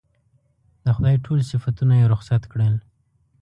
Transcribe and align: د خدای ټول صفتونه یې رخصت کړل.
د 0.83 0.85
خدای 0.95 1.15
ټول 1.25 1.39
صفتونه 1.51 1.93
یې 1.99 2.05
رخصت 2.13 2.43
کړل. 2.51 2.75